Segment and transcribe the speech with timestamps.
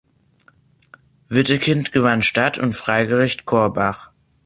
[1.29, 4.09] Wittekind gewann Stadt und Freigericht Korbach.